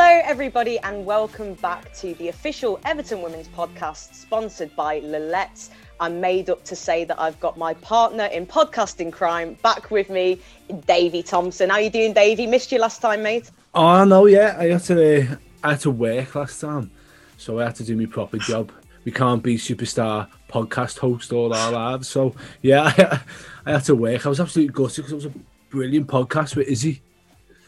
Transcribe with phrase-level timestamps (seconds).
[0.00, 5.70] Hello, everybody, and welcome back to the official Everton Women's podcast sponsored by Lillette's.
[5.98, 10.08] I'm made up to say that I've got my partner in podcasting crime back with
[10.08, 10.40] me,
[10.86, 11.70] Davie Thompson.
[11.70, 12.46] How are you doing, Davie?
[12.46, 13.50] Missed you last time, mate.
[13.74, 16.92] Oh no, yeah, I had to uh, I had to work last time,
[17.36, 18.70] so I had to do my proper job.
[19.04, 23.20] We can't be superstar podcast host all our lives, so yeah, I,
[23.66, 24.24] I had to work.
[24.24, 25.32] I was absolutely gutted because it was a
[25.70, 27.02] brilliant podcast with Izzy.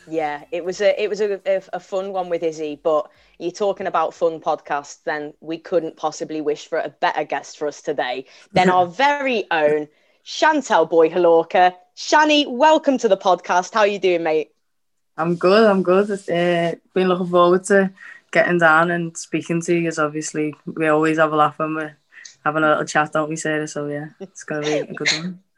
[0.08, 3.50] Yeah, it was a it was a, a, a, fun one with Izzy, but you're
[3.50, 7.82] talking about fun podcasts, then we couldn't possibly wish for a better guest for us
[7.82, 9.88] today than our very own
[10.24, 11.74] Chantelle Boye-Hlorkah.
[11.96, 13.74] Shani, welcome to the podcast.
[13.74, 14.52] How are you doing, mate?
[15.16, 15.64] I'm good.
[15.64, 16.10] I'm good.
[16.10, 17.92] Uh, been looking forward to
[18.30, 19.80] getting down and speaking to you.
[19.80, 21.96] Because obviously we always have a laugh when we're
[22.44, 23.68] having a little chat, don't we, Sarah?
[23.68, 25.42] So yeah, it's gonna be a good one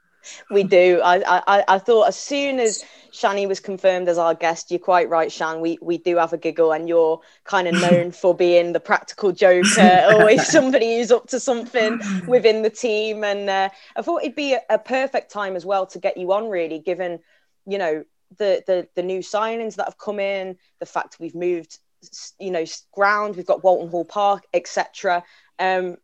[0.51, 1.01] we do.
[1.03, 5.09] I, I, I thought as soon as Shani was confirmed as our guest, you're quite
[5.09, 5.61] right, Shan.
[5.61, 9.33] We we do have a giggle, and you're kind of known for being the practical
[9.33, 13.25] joker, always somebody who's up to something within the team.
[13.25, 16.33] And uh, I thought it'd be a, a, perfect time as well to get you
[16.33, 17.21] on, really, given
[17.67, 18.05] you know
[18.39, 21.79] the the the new signings that have come in, the fact we've moved,
[22.39, 25.23] you know, ground, we've got Walton Hall Park, etc.
[25.59, 25.97] Um,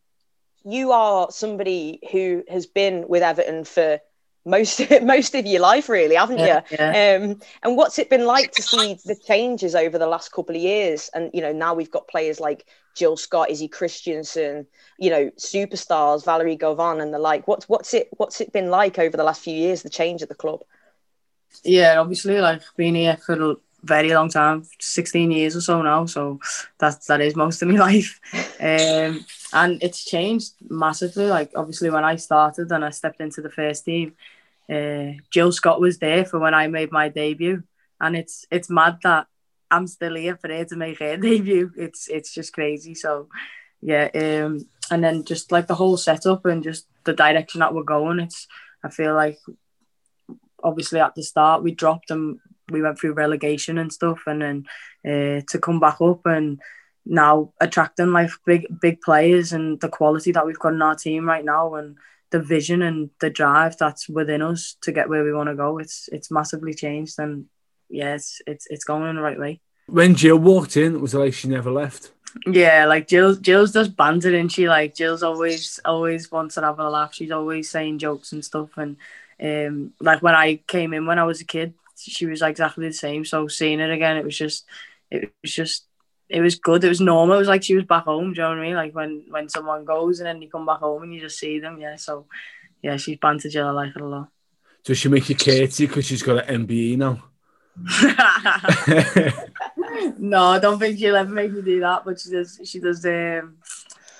[0.64, 4.00] you are somebody who has been with Everton for
[4.44, 6.76] most most of your life, really, haven't yeah, you?
[6.78, 7.20] Yeah.
[7.22, 10.62] Um, and what's it been like to see the changes over the last couple of
[10.62, 11.10] years?
[11.14, 14.66] And you know, now we've got players like Jill Scott, Izzy Christiansen,
[14.98, 17.46] you know, superstars Valérie Gauvin and the like.
[17.46, 19.82] What's what's it what's it been like over the last few years?
[19.82, 20.60] The change at the club.
[21.64, 26.06] Yeah, obviously, like being here for a very long time, sixteen years or so now.
[26.06, 26.40] So
[26.78, 28.20] that that is most of my life.
[28.60, 31.26] Um, and it's changed massively.
[31.26, 34.14] Like obviously, when I started and I stepped into the first team
[34.70, 37.62] uh, Jill Scott was there for when I made my debut,
[38.00, 39.26] and it's it's mad that
[39.70, 41.72] I'm still here for her to make her debut.
[41.76, 42.94] It's it's just crazy.
[42.94, 43.28] So
[43.80, 47.82] yeah, um, and then just like the whole setup and just the direction that we're
[47.82, 48.20] going.
[48.20, 48.46] It's
[48.84, 49.38] I feel like
[50.62, 52.40] obviously at the start we dropped and
[52.70, 54.66] we went through relegation and stuff, and then
[55.06, 56.60] uh, to come back up and
[57.06, 61.24] now attracting like big big players and the quality that we've got in our team
[61.24, 61.96] right now and
[62.30, 65.78] the vision and the drive that's within us to get where we want to go.
[65.78, 67.46] It's it's massively changed, and
[67.88, 69.60] yeah, it's it's it's going in the right way.
[69.86, 72.12] When Jill walked in, it was like she never left?
[72.46, 76.78] Yeah, like Jill Jill's just banter and she like Jill's always always wants to have
[76.78, 77.14] a laugh.
[77.14, 78.96] She's always saying jokes and stuff and
[79.40, 82.94] um like when I came in when I was a kid, she was exactly the
[82.94, 83.24] same.
[83.24, 84.64] So seeing it again, it was just
[85.10, 85.84] it was just
[86.28, 86.84] it was good.
[86.84, 87.36] It was normal.
[87.36, 88.32] It was like she was back home.
[88.32, 88.74] Do you know what I mean?
[88.74, 91.58] Like when when someone goes and then you come back home and you just see
[91.58, 91.78] them.
[91.78, 91.96] Yeah.
[91.96, 92.26] So
[92.82, 93.62] yeah, she's bantered you.
[93.62, 94.28] I like it a lot.
[94.84, 97.24] Does she make you curtsy because she's got an MBE now?
[100.18, 102.04] no, I don't think she'll ever make me do that.
[102.04, 102.60] But she does.
[102.64, 103.04] She does.
[103.04, 103.58] Um,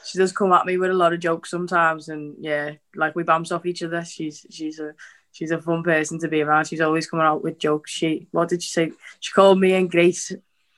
[0.05, 3.23] she does come at me with a lot of jokes sometimes, and yeah, like we
[3.23, 4.05] bounce off each other.
[4.05, 4.95] She's she's a
[5.33, 6.67] she's a fun person to be around.
[6.67, 7.91] She's always coming out with jokes.
[7.91, 8.93] She what did she say?
[9.21, 10.33] She called me and Grace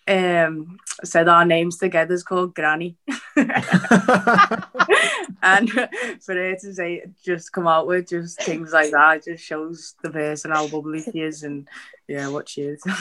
[0.09, 2.97] um, said our names together is called Granny.
[5.43, 5.71] and
[6.21, 10.11] for her to say just come out with just things like that just shows the
[10.11, 11.69] person how bubbly she is and
[12.09, 12.83] yeah what she is.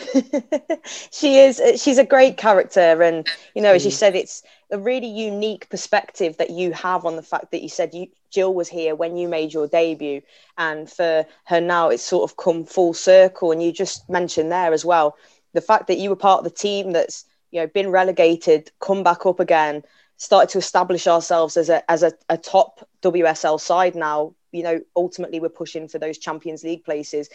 [1.10, 3.94] she is she's a great character and you know as you mm.
[3.94, 7.92] said it's a really unique perspective that you have on the fact that you said
[7.92, 10.22] you Jill was here when you made your debut
[10.56, 14.72] and for her now it's sort of come full circle and you just mentioned there
[14.72, 15.16] as well
[15.52, 19.02] the fact that you were part of the team that's you know been relegated, come
[19.02, 19.82] back up again,
[20.16, 24.34] started to establish ourselves as a as a, a top WSL side now.
[24.52, 27.28] You know, ultimately we're pushing for those Champions League places.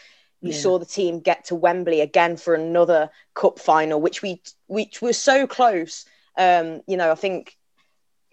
[0.45, 0.59] You yeah.
[0.59, 5.17] saw the team get to Wembley again for another cup final, which we which was
[5.17, 6.05] so close.
[6.37, 7.57] Um, you know, I think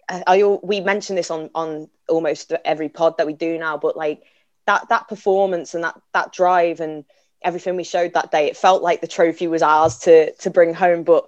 [0.07, 3.97] I, I we mention this on on almost every pod that we do now, but
[3.97, 4.21] like
[4.67, 7.03] that that performance and that that drive and
[7.41, 10.75] everything we showed that day, it felt like the trophy was ours to to bring
[10.75, 11.01] home.
[11.01, 11.27] But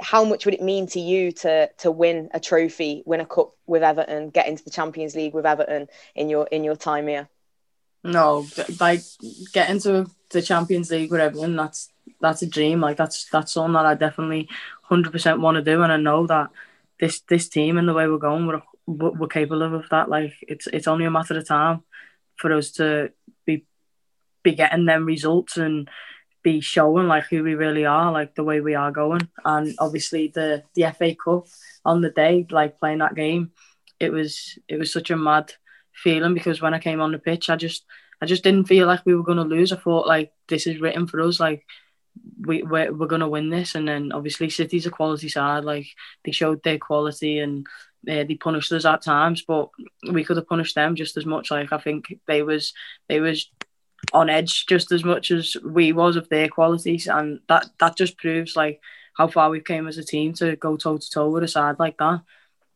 [0.00, 3.56] how much would it mean to you to to win a trophy, win a cup
[3.66, 7.28] with Everton, get into the Champions League with Everton in your in your time here?
[8.02, 8.46] No,
[8.78, 9.02] like
[9.52, 11.90] getting to the Champions League with Everton, that's
[12.20, 12.80] that's a dream.
[12.80, 14.48] Like that's that's something that I definitely
[14.82, 16.50] hundred percent want to do, and I know that
[16.98, 20.08] this this team and the way we're going, we're we're capable of that.
[20.08, 21.82] Like it's it's only a matter of time
[22.36, 23.12] for us to
[23.46, 23.66] be
[24.42, 25.88] be getting them results and
[26.42, 29.28] be showing like who we really are, like the way we are going.
[29.44, 31.46] And obviously the the FA Cup
[31.84, 33.52] on the day, like playing that game,
[33.98, 35.52] it was it was such a mad
[35.92, 37.84] feeling because when I came on the pitch, I just
[38.20, 39.72] I just didn't feel like we were gonna lose.
[39.72, 41.40] I thought like this is written for us.
[41.40, 41.64] Like
[42.40, 43.74] we we're, we're gonna win this.
[43.74, 45.64] And then obviously City's a quality side.
[45.64, 45.86] Like
[46.24, 47.66] they showed their quality and
[48.08, 49.70] uh, they punished us at times, but
[50.10, 51.50] we could have punished them just as much.
[51.50, 52.72] Like I think they was
[53.08, 53.50] they was
[54.12, 58.16] on edge just as much as we was of their qualities, and that that just
[58.16, 58.80] proves like
[59.16, 61.78] how far we came as a team to go toe to toe with a side
[61.78, 62.22] like that.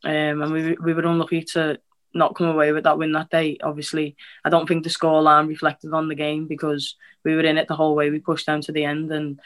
[0.04, 1.78] Um, and we we were unlucky to
[2.14, 3.58] not come away with that win that day.
[3.62, 7.68] Obviously, I don't think the scoreline reflected on the game because we were in it
[7.68, 8.10] the whole way.
[8.10, 9.40] We pushed down to the end, and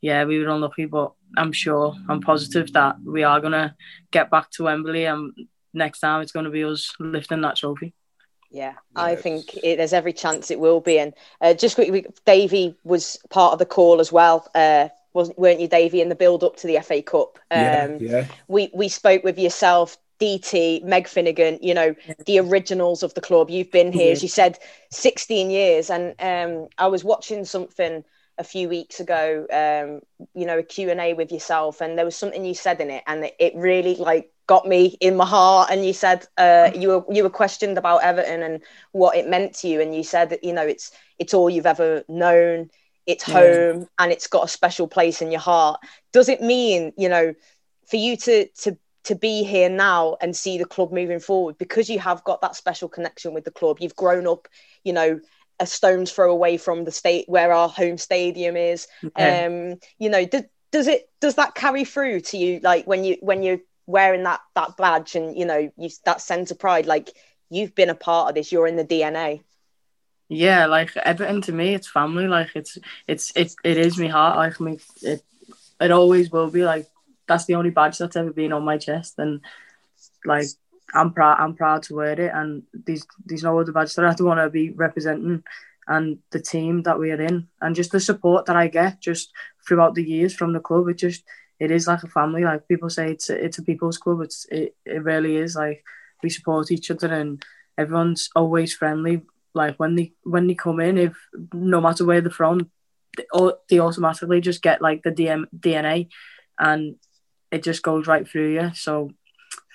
[0.00, 0.84] yeah, we were unlucky.
[0.84, 3.74] But I'm sure, I'm positive that we are gonna
[4.10, 5.32] get back to Wembley, and
[5.72, 7.94] next time it's gonna be us lifting that trophy.
[8.52, 10.98] Yeah, I think it, there's every chance it will be.
[10.98, 14.48] And uh, just quickly, Davie was part of the call as well.
[14.54, 17.38] Uh, wasn't weren't you, Davie, in the build up to the FA Cup?
[17.50, 18.26] Um, yeah, yeah.
[18.48, 21.94] We we spoke with yourself, DT, Meg Finnigan, you know,
[22.26, 23.50] the originals of the club.
[23.50, 24.58] You've been here, as you said,
[24.90, 25.90] 16 years.
[25.90, 28.04] And um, I was watching something
[28.38, 30.00] a few weeks ago, um,
[30.34, 33.24] you know, a Q&A with yourself, and there was something you said in it, and
[33.24, 35.70] it, it really like got me in my heart.
[35.70, 38.62] And you said uh, you were you were questioned about Everton and
[38.92, 41.66] what it meant to you, and you said that you know it's it's all you've
[41.66, 42.70] ever known
[43.06, 45.80] it's home and it's got a special place in your heart
[46.12, 47.34] does it mean you know
[47.86, 51.88] for you to to to be here now and see the club moving forward because
[51.88, 54.48] you have got that special connection with the club you've grown up
[54.84, 55.20] you know
[55.58, 59.44] a stone's throw away from the state where our home stadium is okay.
[59.46, 63.16] um you know does, does it does that carry through to you like when you
[63.20, 67.10] when you're wearing that that badge and you know you that sense of pride like
[67.48, 69.40] you've been a part of this you're in the dna
[70.32, 72.28] yeah, like Everton to me, it's family.
[72.28, 74.36] Like it's it's it's it is my heart.
[74.36, 75.24] Like me, it
[75.80, 76.64] it always will be.
[76.64, 76.86] Like
[77.30, 79.40] that's the only badge that's ever been on my chest, and
[80.24, 80.46] like
[80.92, 81.38] I'm proud.
[81.38, 82.32] I'm proud to wear it.
[82.34, 85.44] And these these no other badges that I don't want to be representing,
[85.86, 89.30] and the team that we are in, and just the support that I get just
[89.66, 90.88] throughout the years from the club.
[90.88, 91.22] It just
[91.60, 92.44] it is like a family.
[92.44, 94.22] Like people say, it's a, it's a people's club.
[94.22, 95.54] It's it, it really is.
[95.54, 95.84] Like
[96.22, 97.42] we support each other, and
[97.78, 99.22] everyone's always friendly
[99.54, 101.16] like when they when they come in, if
[101.52, 102.70] no matter where they're from,
[103.16, 103.24] they,
[103.68, 106.08] they automatically just get like the DM, DNA,
[106.58, 106.96] and
[107.50, 108.70] it just goes right through you.
[108.74, 109.10] So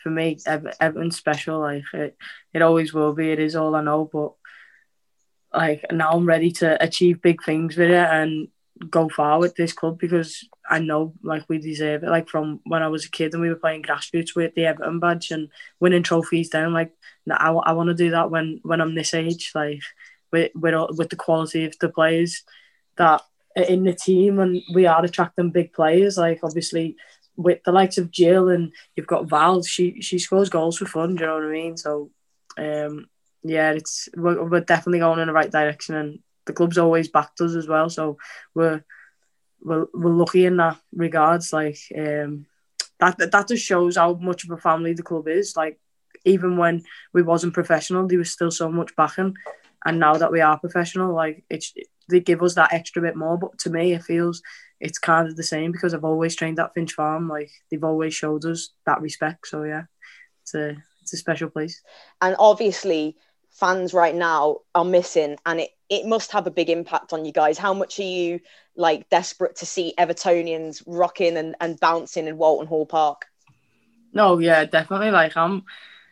[0.04, 1.60] for me, Everton's special.
[1.60, 2.18] Like it,
[2.54, 3.31] it always will be.
[3.31, 4.10] It is all I know.
[4.12, 4.33] But
[5.54, 8.50] like now, I'm ready to achieve big things with it and
[8.89, 12.10] go far with this club because I know like we deserve it.
[12.10, 15.00] Like from when I was a kid and we were playing grassroots with the Everton
[15.00, 15.50] badge and
[15.80, 16.92] winning trophies then like
[17.31, 19.81] I, I want to do that when when I'm this age like
[20.31, 22.44] with with with the quality of the players
[22.98, 23.21] that
[23.56, 26.98] in the team and we are attracting big players like obviously
[27.37, 31.15] with the likes of Jill and you've got Val she she scores goals for fun
[31.15, 32.09] do you know what I mean so
[32.57, 33.07] um
[33.43, 37.41] yeah it's we're, we're definitely going in the right direction and the club's always backed
[37.41, 38.17] us as well so
[38.53, 38.83] we're
[39.65, 41.51] we're, we're lucky in that regards.
[41.51, 42.45] Like um,
[42.99, 45.57] that that just shows how much of a family the club is.
[45.57, 45.79] Like
[46.23, 46.83] even when
[47.13, 49.35] we wasn't professional, there was still so much backing,
[49.83, 51.73] and now that we are professional, like it's
[52.07, 53.37] they give us that extra bit more.
[53.37, 54.41] But to me, it feels
[54.85, 57.27] it's kind of the same because I've always trained at Finch Farm.
[57.27, 59.47] Like they've always showed us that respect.
[59.47, 59.83] So yeah,
[60.43, 61.81] it's a it's a special place.
[62.21, 63.17] And obviously,
[63.49, 67.31] fans right now are missing, and it it must have a big impact on you
[67.31, 67.57] guys.
[67.57, 68.39] How much are you
[68.75, 73.25] like desperate to see Evertonians rocking and, and bouncing in Walton Hall Park?
[74.13, 75.09] No, yeah, definitely.
[75.09, 75.63] Like I'm,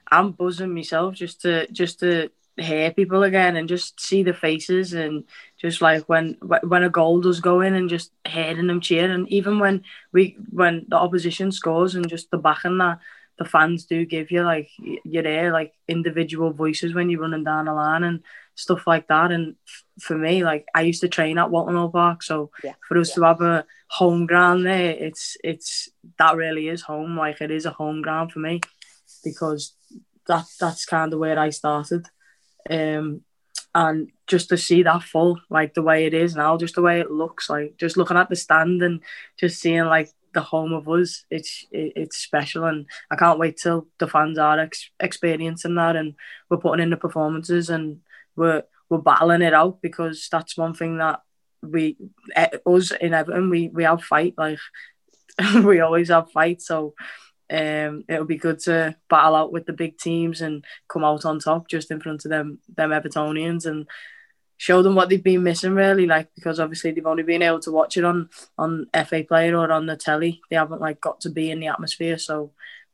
[0.10, 4.94] I'm buzzing myself just to just to hear people again and just see the faces
[4.94, 5.24] and
[5.58, 9.28] just like when when a goal does go in and just hearing them cheer and
[9.30, 13.00] even when we when the opposition scores and just the backing that
[13.40, 17.66] the fans do give you like you're there like individual voices when you're running down
[17.66, 18.22] the line and
[18.56, 19.32] stuff like that.
[19.32, 19.56] And
[20.00, 23.10] for me, like I used to train at Walton Hall Park, so yeah, for us
[23.10, 23.16] yeah.
[23.16, 27.18] to have a home ground there, it's it's that really is home.
[27.18, 28.62] Like it is a home ground for me
[29.24, 29.76] because
[30.28, 32.08] that that's kind of where I started.
[32.70, 33.22] Um,
[33.76, 37.00] and just to see that full, like the way it is now, just the way
[37.00, 39.02] it looks, like just looking at the stand and
[39.40, 43.58] just seeing like the home of us, it's it, it's special, and I can't wait
[43.58, 46.14] till the fans are ex- experiencing that, and
[46.50, 48.02] we're putting in the performances, and
[48.36, 51.22] we're we're battling it out because that's one thing that
[51.64, 51.98] we
[52.36, 54.60] eh, us in Everton we we have fight like
[55.64, 56.62] we always have fight.
[56.62, 56.94] So
[57.54, 61.40] um it'll be good to battle out with the big teams and come out on
[61.40, 63.88] top just in front of them them Evertonians and
[64.58, 67.72] show them what they've been missing really like because obviously they've only been able to
[67.72, 70.42] watch it on on FA Player or on the telly.
[70.50, 72.18] They haven't like got to be in the atmosphere.
[72.18, 72.52] So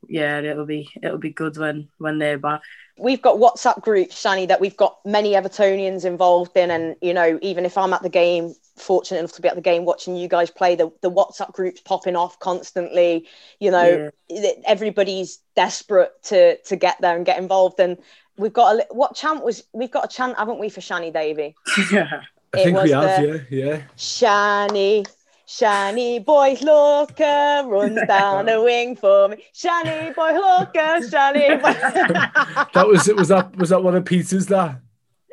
[0.08, 2.62] yeah it'll be it'll be good when when they're back
[3.00, 7.38] we've got WhatsApp groups, Shani, that we've got many Evertonians involved in, and you know,
[7.42, 10.28] even if I'm at the game, fortunate enough to be at the game watching you
[10.28, 13.26] guys play, the, the WhatsApp groups popping off constantly.
[13.58, 14.50] You know, yeah.
[14.66, 17.80] everybody's desperate to to get there and get involved.
[17.80, 17.96] And
[18.36, 21.54] we've got a what chant was we've got a chant, haven't we, for Shani Davie?
[21.92, 23.24] yeah, I think we have.
[23.24, 23.82] Yeah, yeah.
[23.96, 25.06] Shani,
[25.50, 29.38] Shiny boy looker runs down a wing for me.
[29.52, 32.66] Shani Boye-Hlorkah, shiny boy.
[32.72, 33.16] that was it.
[33.16, 34.46] Was that was that one of Peter's?
[34.46, 34.80] That.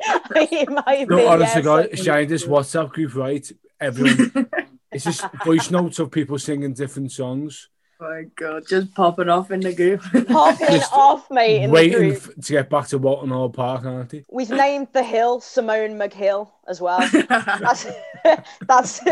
[0.00, 3.48] it might no, be, honestly, yes, guys, Shiny this WhatsApp group, right?
[3.80, 4.48] Everyone,
[4.90, 7.68] it's just voice notes of people singing different songs.
[8.00, 10.00] Oh my god, just popping off in the group.
[10.28, 11.64] Popping off, mate.
[11.64, 12.44] In waiting the group.
[12.44, 14.24] to get back to Walton Hall Park, aren't they?
[14.30, 17.00] We've named the hill Simone Magill as well.
[17.28, 17.86] that's
[18.68, 19.10] that's um,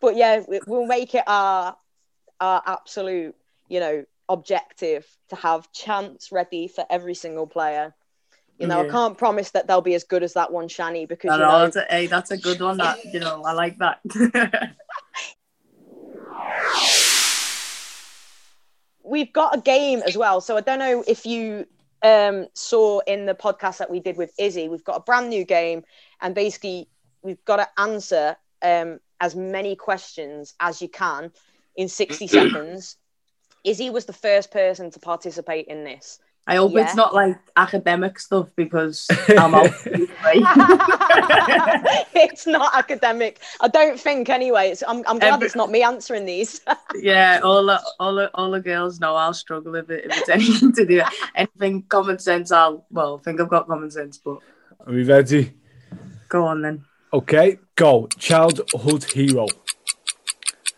[0.00, 1.74] but yeah, we'll make it our
[2.38, 3.34] our absolute,
[3.68, 7.94] you know, objective to have chants ready for every single player.
[8.58, 8.88] You know, yeah.
[8.88, 11.40] I can't promise that they'll be as good as that one, Shani, because no, you
[11.40, 12.76] know, that's a, hey, that's a good one.
[12.76, 14.00] That you know, I like that.
[19.04, 20.40] We've got a game as well.
[20.40, 21.66] So I don't know if you
[22.02, 25.44] um, saw in the podcast that we did with Izzy, we've got a brand new
[25.44, 25.84] game,
[26.20, 26.88] and basically
[27.22, 31.30] we've got to answer um, as many questions as you can
[31.76, 32.96] in 60 seconds.
[33.64, 36.18] Izzy was the first person to participate in this.
[36.46, 36.82] I hope yeah.
[36.82, 39.70] it's not like academic stuff because I'm out.
[42.14, 43.40] it's not academic.
[43.60, 44.70] I don't think anyway.
[44.70, 46.60] It's, I'm, I'm glad Every, it's not me answering these.
[46.96, 50.28] yeah, all the, all the, all the girls know I'll struggle if, it, if it's
[50.28, 51.02] anything to do
[51.36, 52.50] anything common sense.
[52.50, 54.38] I'll well think I've got common sense, but
[54.84, 55.52] are we ready?
[56.28, 56.84] Go on then.
[57.12, 58.08] Okay, go.
[58.18, 59.46] Childhood hero.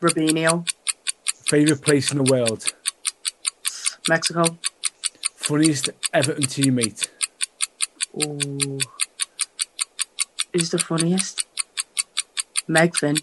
[0.02, 0.68] Robinho.
[1.47, 2.66] Favorite place in the world.
[4.09, 4.59] Mexico.
[5.44, 7.08] Funniest Everton teammate.
[8.18, 8.78] Oh,
[10.54, 11.44] is the funniest?
[12.66, 13.18] Meg Finn.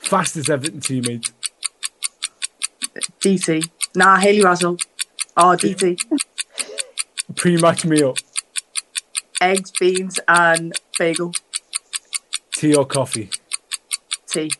[0.00, 1.30] Fastest Everton teammate.
[3.20, 3.70] DT.
[3.94, 4.76] Nah, Hayley Russell.
[5.36, 5.96] Oh, DT.
[7.36, 8.16] Pre-match meal.
[9.40, 11.30] Eggs, beans, and bagel.
[12.50, 13.30] Tea or coffee?
[14.26, 14.50] Tea.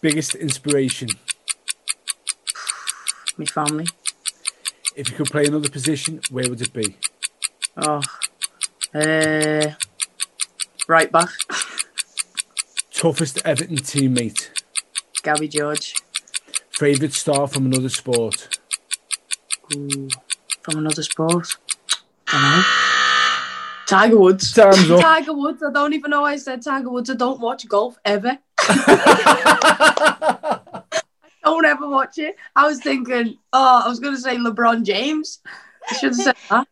[0.00, 1.08] Biggest inspiration?
[3.38, 3.86] My family.
[4.96, 6.96] If you could play another position, where would it be?
[7.76, 8.00] Oh,
[8.94, 9.72] uh,
[10.86, 11.30] right back.
[12.92, 14.50] Toughest Everton teammate?
[15.24, 15.96] Gabby George.
[16.70, 18.60] Favourite star from another sport?
[19.74, 20.08] Ooh,
[20.62, 21.56] from another sport?
[22.28, 22.62] I know.
[23.86, 24.52] Tiger Woods.
[24.52, 25.00] Time's up.
[25.00, 25.62] Tiger Woods.
[25.62, 27.10] I don't even know why I said Tiger Woods.
[27.10, 28.38] I don't watch golf ever.
[31.84, 32.36] don't ever watch it.
[32.56, 35.40] I was thinking, oh, I was going to say LeBron James.
[35.90, 36.68] I should have said that.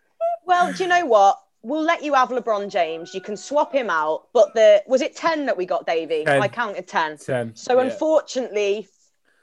[0.47, 1.39] Well, do you know what?
[1.63, 3.15] We'll let you have LeBron James.
[3.15, 4.29] You can swap him out.
[4.33, 6.27] But the was it ten that we got, Davie?
[6.27, 7.17] I counted ten.
[7.19, 7.55] Ten.
[7.55, 7.85] So yeah.
[7.91, 8.89] unfortunately,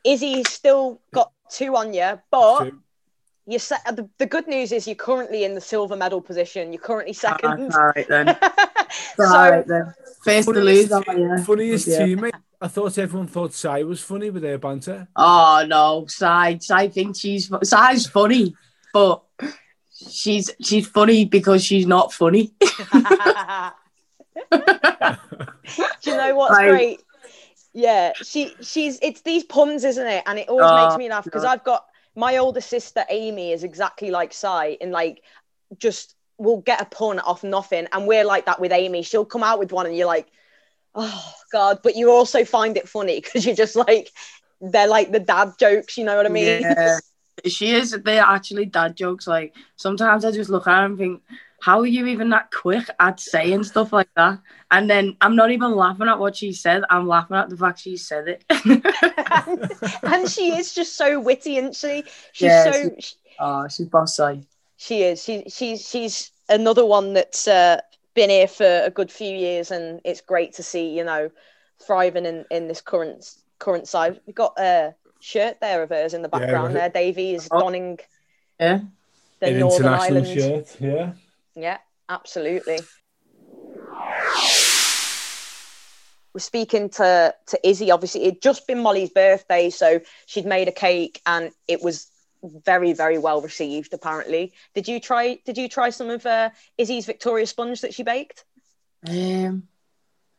[0.04, 2.66] Izzy still got two on you, but.
[2.66, 2.82] Two.
[3.48, 6.72] You set, the, the good news is you're currently in the silver medal position.
[6.72, 7.74] You're currently ah, second.
[7.74, 8.38] all right then.
[9.18, 9.92] so, all right then.
[10.24, 10.90] First to lose.
[10.90, 12.02] Funniest yeah.
[12.02, 15.08] teammate I thought everyone thought Sai was funny with their banter.
[15.16, 16.58] Oh no, Sai!
[16.58, 18.54] Sai thinks she's Sai's funny,
[18.94, 19.24] but
[20.10, 22.54] she's she's funny because she's not funny.
[22.62, 22.92] Do
[26.04, 27.02] you know what's like, great?
[27.74, 30.24] Yeah, she she's it's these puns, isn't it?
[30.26, 31.86] And it always uh, makes me laugh because I've got
[32.16, 35.24] my older sister Amy is exactly like Sai, and like
[35.78, 39.02] just we'll get a pun off nothing, and we're like that with Amy.
[39.04, 40.28] She'll come out with one, and you're like
[40.96, 44.10] oh god but you also find it funny because you're just like
[44.62, 46.62] they're like the dad jokes you know what i mean?
[46.62, 46.98] Yeah.
[47.46, 51.22] She is they're actually dad jokes like sometimes i just look at her and think
[51.62, 54.40] how are you even that quick at saying stuff like that?
[54.72, 57.80] And then i'm not even laughing at what she said i'm laughing at the fact
[57.80, 58.44] she said it.
[60.04, 62.04] And she is just so witty isn't she?
[62.34, 64.46] She's yeah, so she, oh she's bossy
[64.80, 65.22] she is.
[65.22, 67.82] She, she's she's another one that's uh
[68.20, 71.32] been here for a good few years, and it's great to see you know
[71.82, 74.20] thriving in in this current current side.
[74.26, 76.90] We've got a shirt there of hers in the background yeah, there.
[76.90, 77.62] Davie is oh.
[77.62, 78.00] donning
[78.60, 78.82] yeah.
[79.40, 80.76] the An Northern Ireland shirt.
[80.82, 81.14] Yeah,
[81.56, 81.78] yeah,
[82.10, 82.80] absolutely.
[86.34, 87.90] We're speaking to to Izzy.
[87.90, 92.12] Obviously, it'd just been Molly's birthday, so she'd made a cake, and it was
[92.44, 97.06] very very well received apparently did you try did you try some of uh, izzy's
[97.06, 98.46] victoria sponge that she baked
[99.08, 99.64] um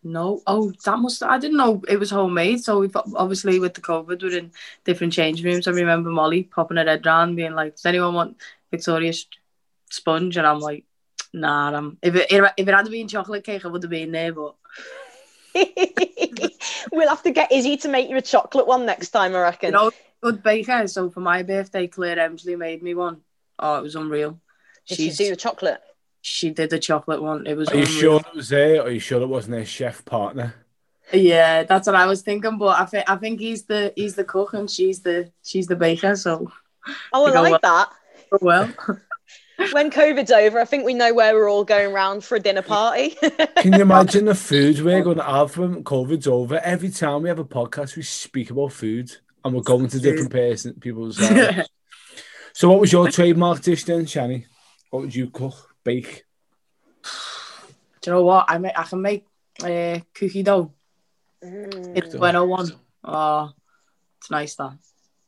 [0.03, 1.23] No, oh, that must.
[1.23, 2.65] I didn't know it was homemade.
[2.65, 4.53] So we've obviously with the COVID, we're in
[4.85, 5.69] different change rooms.
[5.69, 8.37] I remember Molly popping her head round, being like, "Does anyone want
[8.71, 9.27] Victoria's
[9.91, 10.85] sponge?" And I'm like,
[11.35, 14.33] "Nah." I'm if it if it had been chocolate cake, I would have been there,
[14.33, 14.55] but.
[16.93, 19.73] we'll have to get Izzy to make you a chocolate one next time, I reckon.
[19.73, 19.91] You know,
[20.23, 20.87] good baker.
[20.87, 23.19] So for my birthday, Claire Emslie made me one.
[23.59, 24.41] Oh, it was unreal.
[24.87, 25.81] Did she do the chocolate?
[26.23, 27.47] She did the chocolate one.
[27.47, 27.69] It was.
[27.71, 28.81] Are you sure it was there?
[28.83, 30.55] Or are you sure it wasn't a chef partner?
[31.13, 32.59] Yeah, that's what I was thinking.
[32.59, 35.77] But I think I think he's the he's the cook and she's the she's the
[35.77, 36.17] baker.
[36.17, 36.51] So
[37.13, 37.91] Oh, I You go like that.
[38.41, 38.73] well,
[39.73, 42.63] When COVID's over, I think we know where we're all going round for a dinner
[42.63, 43.11] party.
[43.57, 46.59] Can you imagine the food we're going to have when COVID's over?
[46.61, 50.31] Every time we have a podcast, we speak about food and we're going to different
[50.31, 51.67] person, people's houses.
[52.53, 54.45] So, what was your trademark dish then, Shani?
[54.91, 55.55] What would you cook?
[55.85, 56.25] Bake?
[58.01, 58.47] do you know what?
[58.49, 59.27] I make I can make
[59.63, 60.73] uh, cookie dough.
[61.43, 61.97] Mm.
[61.97, 62.73] It's bueno one.
[63.05, 63.53] Oh,
[64.19, 64.77] it's nice that.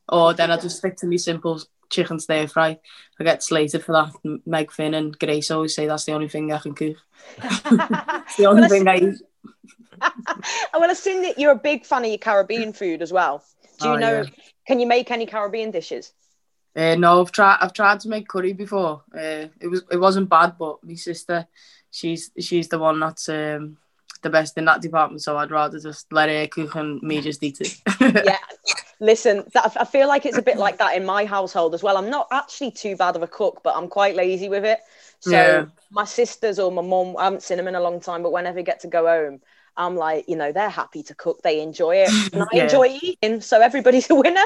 [0.09, 2.79] Or then I just stick to me simple chicken stir fry.
[3.21, 4.41] I get slated for that.
[4.47, 6.97] Meg Finn and Grace always say that's the only thing I can cook.
[7.39, 9.23] It's the only Well, thing I eat.
[10.75, 13.45] well, I've seen that you're a big fan of your Caribbean food as well.
[13.83, 14.23] Do you Oh, know?
[14.25, 14.31] yeah.
[14.67, 16.13] Can you make any Caribbean dishes?
[16.75, 17.59] Uh, no, I've tried.
[17.61, 19.03] I've tried to make curry before.
[19.15, 21.47] Uh, it was it wasn't bad, but my sister,
[21.91, 23.77] she's she's the one that's um,
[24.23, 25.23] the best in that department.
[25.23, 27.77] So I'd rather just let her cook and me just eat it.
[28.25, 28.39] yeah.
[29.01, 31.97] Listen, that, I feel like it's a bit like that in my household as well.
[31.97, 34.79] I'm not actually too bad of a cook, but I'm quite lazy with it.
[35.21, 35.67] So Yeah.
[35.91, 38.61] my sisters or my mum, I haven't seen them in a long time, but whenever
[38.61, 39.41] I get to go home,
[39.77, 41.43] I'm like, you know, they're happy to cook.
[41.43, 42.11] They enjoy it.
[42.33, 42.65] And I Yeah.
[42.65, 43.41] enjoy eating.
[43.41, 44.45] So everybody's a winner.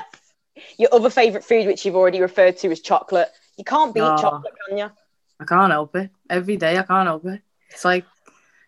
[0.78, 3.30] Your other favourite food, which you've already referred to, is chocolate.
[3.56, 4.16] You can't beat No.
[4.16, 4.90] chocolate, can you?
[5.40, 6.10] I can't help it.
[6.30, 7.42] Every day I can't help it.
[7.70, 8.04] It's like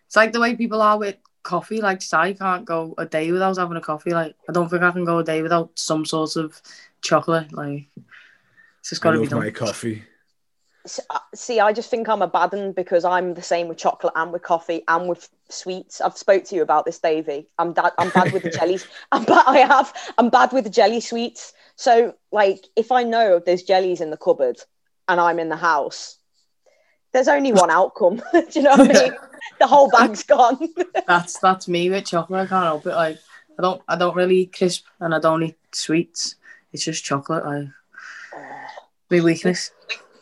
[0.05, 1.81] it's like the way people are with coffee.
[1.81, 4.11] Like I can't go a day without having a coffee.
[4.11, 6.61] Like I don't think I can go a day without some sort of
[7.01, 7.51] chocolate.
[7.53, 7.87] Like
[8.81, 9.39] it's just got to be done.
[9.39, 10.03] my coffee.
[11.09, 14.13] Uh, See, I just think I'm a bad one because I'm the same with chocolate
[14.15, 16.01] and with coffee and with sweets.
[16.01, 17.47] I've spoke to you about this, Davie.
[17.57, 17.91] I'm bad.
[17.97, 18.87] I'm bad with the jellies.
[19.11, 19.43] I'm bad.
[19.45, 19.93] I have.
[20.17, 21.53] I'm bad with the jelly sweets.
[21.75, 24.57] So, like, if I know there's jellies in the cupboard
[25.07, 26.17] and I'm in the house,
[27.11, 28.21] there's only one outcome.
[28.31, 29.17] Do you know what I mean?
[29.57, 30.69] The whole bag's gone.
[31.07, 32.41] That's that's me with chocolate.
[32.41, 32.95] I can't help it.
[32.95, 33.17] Like
[33.57, 36.35] I don't I don't really eat crisp and I don't eat sweets.
[36.71, 37.45] It's just chocolate.
[37.45, 37.67] Like
[39.09, 39.71] my weakness.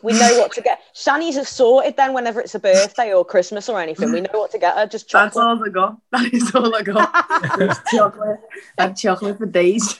[0.02, 0.80] We know what to get.
[0.94, 4.12] Shani's are sorted then whenever it's a birthday or Christmas or anything.
[4.12, 4.86] We know what to get her.
[4.86, 5.34] Just chocolate.
[5.34, 5.54] That's chocolate.
[5.54, 6.00] all I got.
[6.12, 7.58] That is all I got.
[7.58, 8.40] Just chocolate.
[8.78, 9.98] I had chocolate for days.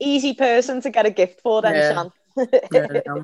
[0.00, 1.92] Easy person to get a gift for then, Yeah.
[1.92, 2.12] Shan.
[2.72, 3.22] Yeah,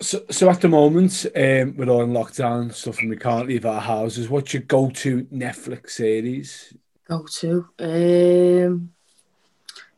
[0.00, 3.46] So, so at the moment, um, we're all in lockdown and stuff and we can't
[3.48, 4.28] leave our houses.
[4.28, 6.74] What's your go to Netflix series?
[7.08, 7.68] go to.
[7.78, 8.90] Um,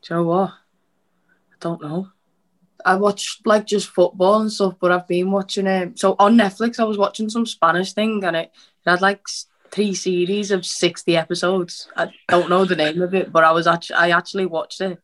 [0.02, 0.50] do you know what?
[0.50, 2.08] I don't know.
[2.84, 5.98] I watch like just football and stuff, but I've been watching it.
[5.98, 8.52] so on Netflix, I was watching some Spanish thing, and it,
[8.86, 9.22] it had like
[9.70, 11.88] three series of sixty episodes.
[11.96, 14.98] I don't know the name of it, but I was actually I actually watched it,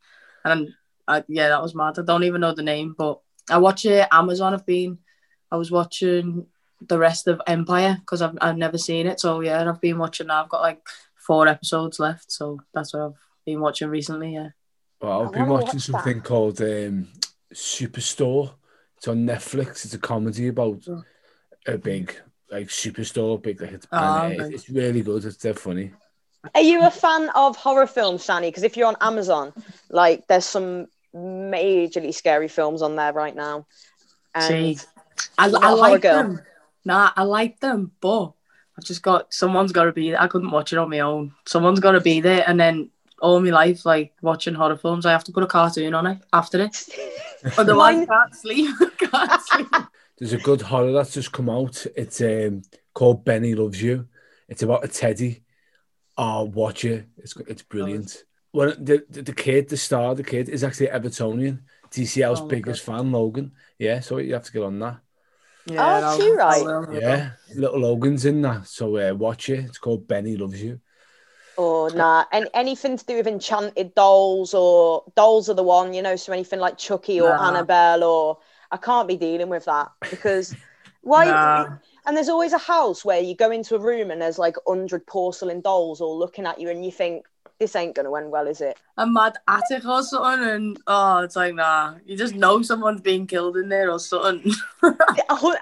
[0.44, 0.68] and
[1.08, 1.98] I, yeah, that was mad.
[1.98, 4.08] I don't even know the name, but I watch it.
[4.10, 4.54] Amazon.
[4.54, 4.98] I've been.
[5.50, 6.46] I was watching
[6.80, 9.20] the rest of Empire because I've I've never seen it.
[9.20, 10.28] So yeah, I've been watching.
[10.28, 10.42] Now.
[10.42, 13.12] I've got like four episodes left, so that's what I've
[13.44, 14.34] been watching recently.
[14.34, 14.50] Yeah.
[15.00, 17.08] Well, I've been watching watch something called um,
[17.54, 18.52] Superstore.
[18.96, 19.84] It's on Netflix.
[19.84, 21.02] It's a comedy about Oh.
[21.66, 22.14] a big
[22.50, 24.54] like superstore, big like it's, ah, and, okay.
[24.54, 25.24] it's really good.
[25.24, 25.92] It's dead funny.
[26.54, 28.48] Are you a fan of horror films, Shani?
[28.48, 29.52] Because if you're on Amazon,
[29.90, 33.66] like there's some majorly scary films on there right now.
[34.34, 34.44] And
[34.78, 34.86] See,
[35.38, 36.16] I, I not a horror like girl.
[36.22, 36.40] them.
[36.84, 38.32] Nah, I like them, but
[38.76, 40.10] I've just got someone's got to be.
[40.10, 40.20] there.
[40.20, 41.32] I couldn't watch it on my own.
[41.46, 42.90] Someone's got to be there, and then
[43.24, 46.18] all my life, like watching horror films, I have to put a cartoon on it
[46.32, 46.76] after it.
[47.56, 48.76] Otherwise, I can't sleep.
[48.98, 49.68] can't sleep.
[50.18, 51.86] There's a good horror that's just come out.
[51.96, 54.06] It's um, called Benny Loves You.
[54.48, 55.42] It's about a teddy.
[56.18, 57.08] Oh, watch it.
[57.16, 58.24] It's it's brilliant.
[58.52, 61.60] When the, the the kid, the star, the kid is actually Evertonian.
[61.90, 63.52] DCL's Oh my biggest fan, Logan.
[63.78, 64.98] Yeah, so you have to get on that.
[65.70, 66.60] Oh, I'll- too right.
[66.60, 67.00] I will, I will.
[67.00, 68.66] Yeah, little Logan's in that.
[68.66, 69.60] So uh, watch it.
[69.60, 70.80] It's called Benny Loves You.
[71.56, 76.02] Or nah, and anything to do with enchanted dolls or dolls are the one, you
[76.02, 77.40] know, so anything like Chucky or Nah.
[77.40, 78.38] Annabelle or
[78.70, 80.56] I can't be dealing with that because
[81.02, 81.78] why Nah.
[82.06, 85.06] and there's always a house where you go into a room and there's like hundred
[85.06, 87.24] porcelain dolls all looking at you and you think
[87.58, 88.76] this ain't gonna end well, is it?
[88.96, 91.94] a mad attic or something, and oh, it's like nah.
[92.06, 94.52] You just know someone's being killed in there or something.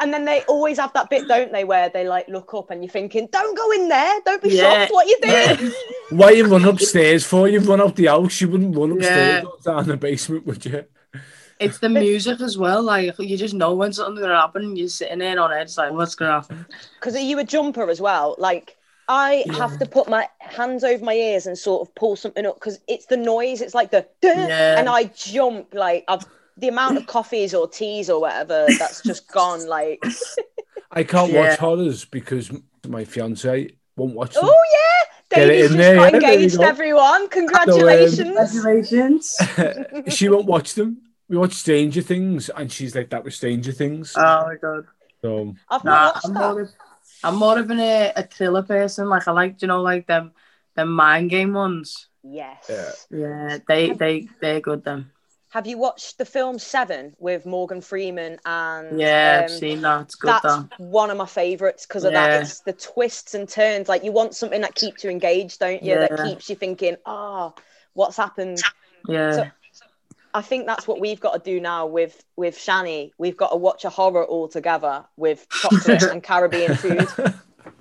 [0.00, 2.82] And then they always have that bit, don't they, where they like look up and
[2.82, 4.20] you're thinking, "Don't go in there.
[4.24, 4.80] Don't be Yeah.
[4.86, 4.92] shocked.
[4.92, 5.72] What you doing?"
[6.10, 7.48] Why you run upstairs for?
[7.48, 8.40] You run up the house.
[8.40, 9.72] You wouldn't run upstairs Yeah.
[9.72, 10.84] down the basement, would you?
[11.60, 12.82] it's the music as well.
[12.82, 14.76] Like you just know when something's gonna happen.
[14.76, 16.66] You're sitting there on edge, like what's gonna happen?
[16.98, 18.34] Because are you a jumper as well?
[18.38, 18.76] Like
[19.14, 22.54] I have to put my hands over my ears and sort of pull something up
[22.54, 23.60] because it's the noise.
[23.60, 24.78] It's like the Yeah.
[24.78, 26.24] and I jump like I've
[26.56, 29.66] the amount of coffees or teas or whatever that's just gone.
[29.66, 30.02] Like
[30.90, 31.40] I can't Yeah.
[31.50, 32.50] watch horrors because
[32.88, 34.44] my fiance won't watch them.
[34.46, 36.56] oh yeah, Get it in just there, got yeah, there engaged.
[36.58, 36.64] go.
[36.64, 38.18] Everyone, congratulations.
[38.18, 39.36] Congratulations.
[40.16, 41.02] she won't watch them.
[41.28, 44.86] We watch Stranger Things, and she's like, "That was Stranger Things." oh my god.
[45.22, 46.40] so I've Nah, not watched I'm that.
[46.40, 46.70] more of,
[47.24, 49.08] I'm more of an, a, a thriller person.
[49.08, 50.32] Like I like, you know, like them,
[50.74, 52.08] them mind game ones.
[52.22, 52.66] Yes.
[52.68, 53.18] Yeah.
[53.18, 54.84] Yeah, they, they, they're good.
[54.84, 55.10] Them.
[55.50, 60.00] Have you watched the film Seven with Morgan Freeman and Yeah, um, I've seen that.
[60.02, 60.28] It's good.
[60.28, 60.68] that's That.
[60.78, 62.28] one of my favorites because of Yeah.
[62.28, 62.42] that.
[62.42, 63.88] It's the twists and turns.
[63.88, 65.92] Like you want something that keeps you engaged, don't you?
[65.92, 66.06] Yeah.
[66.08, 67.52] That keeps you thinking, "Ah,
[67.92, 68.62] what's happened?"
[69.08, 69.32] Yeah.
[69.32, 69.50] So-
[70.34, 73.12] I think that's what we've got to do now with with Shani.
[73.18, 77.06] We've got to watch a horror all together with chocolate and Caribbean food.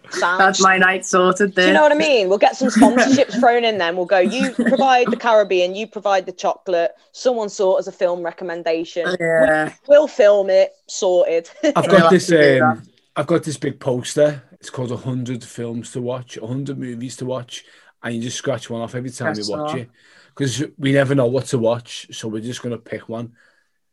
[0.09, 0.39] Sounds.
[0.39, 2.27] That's my night sorted Do you know what I mean?
[2.27, 3.77] We'll get some sponsorships thrown in.
[3.77, 4.19] Then we'll go.
[4.19, 5.73] You provide the Caribbean.
[5.73, 6.91] You provide the chocolate.
[7.13, 9.15] Someone sort as a film recommendation.
[9.19, 9.73] Yeah.
[9.87, 10.73] We'll film it.
[10.87, 11.49] Sorted.
[11.63, 12.31] I've got this.
[12.31, 12.83] Um,
[13.15, 14.43] I've got this big poster.
[14.53, 17.65] It's called hundred films to watch, hundred movies to watch,
[18.03, 19.89] and you just scratch one off every time Scratch you watch one it
[20.29, 23.33] because we never know what to watch, so we're just gonna pick one.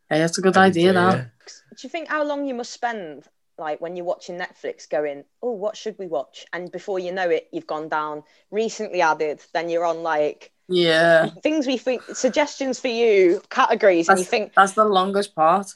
[0.09, 0.93] Hey, that's a good every idea.
[0.93, 1.25] day, yeah.
[1.47, 3.25] Do you think how long you must spend,
[3.59, 7.29] like when you're watching Netflix, going, "Oh, what should we watch?" And before you know
[7.29, 9.43] it, you've gone down recently added.
[9.53, 11.31] Then you're on like Yeah.
[11.43, 15.75] things we think suggestions for you, categories, and you think that's the longest part.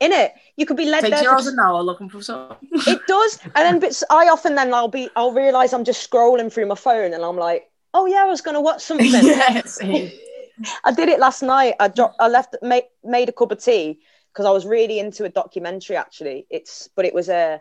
[0.00, 1.38] in it you could be led Takes there.
[1.38, 2.56] you For, an hour looking for something.
[2.72, 4.04] it does, and then bits.
[4.10, 7.36] I often then I'll be I'll realize I'm just scrolling through my phone, and I'm
[7.36, 9.80] like, "Oh yeah, I was gonna watch something." yes.
[10.84, 11.74] I did it last night.
[11.80, 14.00] I dropped, I left, made, made a cup of tea
[14.32, 15.96] because I was really into a documentary.
[15.96, 17.60] Actually, it's but it was a,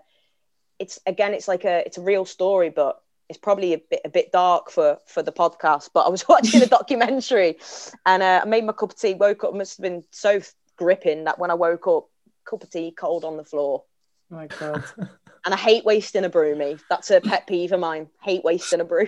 [0.80, 4.10] it's again, it's like a, it's a real story, but it's probably a bit a
[4.10, 5.90] bit dark for for the podcast.
[5.94, 7.58] But I was watching a documentary,
[8.06, 9.14] and uh, I made my cup of tea.
[9.14, 10.42] Woke up, must have been so
[10.78, 12.10] gripping that when I woke up,
[12.46, 13.84] cup of tea cold on the floor.
[14.32, 14.84] Oh my god.
[15.46, 16.56] And I hate wasting a brew.
[16.56, 18.08] Me, that's a pet peeve of mine.
[18.22, 19.08] Hate wasting a brew.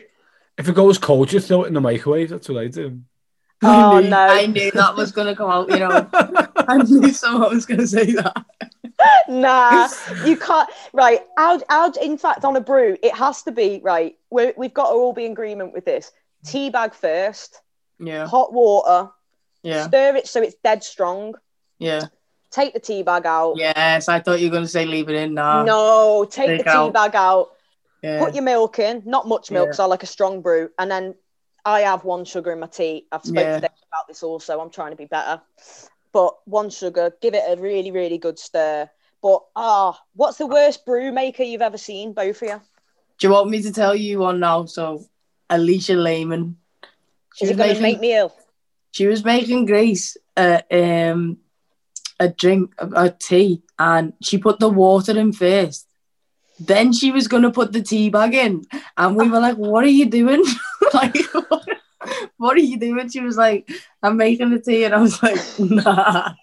[0.58, 2.30] If it goes cold, you throw it in the microwave.
[2.30, 3.00] That's what I do.
[3.62, 4.18] Oh, I knew, no.
[4.18, 5.70] I knew that was gonna come out.
[5.70, 6.08] You know,
[6.56, 8.46] I knew someone was gonna say that.
[9.28, 9.90] nah,
[10.26, 10.70] you can't.
[10.94, 14.16] Right, how, how, in fact, on a brew, it has to be right.
[14.30, 16.12] We're, we've got to all be in agreement with this.
[16.46, 17.62] Tea bag first,
[18.00, 18.28] Yeah.
[18.28, 19.10] hot water,
[19.64, 19.88] Yeah.
[19.88, 21.34] stir it so it's dead strong.
[21.80, 22.04] Yeah.
[22.52, 23.56] Take the tea bag out.
[23.58, 25.64] Yes, I thought you were gonna say leave it in now.
[25.64, 26.94] No, take, Take the tea out.
[26.94, 27.50] bag out.
[28.06, 28.20] Yeah.
[28.24, 29.70] Put your milk in, not much milk, Yeah.
[29.72, 30.70] because I like a strong brew.
[30.78, 31.16] And then
[31.66, 33.06] I have one sugar in my tea.
[33.12, 33.58] I've spoken Yeah.
[33.58, 34.60] about this also.
[34.60, 35.42] I'm trying to be better.
[36.12, 38.90] But one sugar, give it a really, really good stir.
[39.22, 42.62] But ah, what's the worst brew maker you've ever seen, both of you?
[43.18, 44.66] Do you want me to tell you one now?
[44.66, 45.04] So,
[45.50, 46.58] Alisha Lehmann.
[47.36, 47.82] She Is was it going to making.
[47.82, 48.34] make me ill?
[48.92, 51.38] She was making Grace a um
[52.20, 55.88] a drink a, a tea, and she put the water in first.
[56.60, 58.66] Then she was gonna put the tea bag in,
[58.98, 60.44] and we were like, "What are you doing?
[60.94, 61.68] like, what,
[62.38, 63.70] what are you doing?" She was like,
[64.02, 66.34] "I'm making the tea," and I was like, "Nah,